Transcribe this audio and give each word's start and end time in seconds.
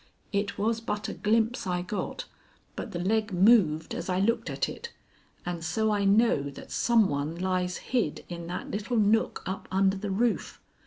It 0.33 0.57
was 0.57 0.81
but 0.81 1.09
a 1.09 1.13
glimpse 1.13 1.67
I 1.67 1.83
got, 1.83 2.25
but 2.75 2.91
the 2.91 2.97
leg 2.97 3.31
moved 3.31 3.93
as 3.93 4.09
I 4.09 4.19
looked 4.19 4.49
at 4.49 4.67
it, 4.67 4.91
and 5.45 5.63
so 5.63 5.91
I 5.91 6.05
know 6.05 6.41
that 6.49 6.71
some 6.71 7.07
one 7.07 7.35
lies 7.35 7.77
hid 7.77 8.25
in 8.27 8.47
that 8.47 8.71
little 8.71 8.97
nook 8.97 9.43
up 9.45 9.67
under 9.71 9.95
the 9.97 10.09
roof. 10.09 10.59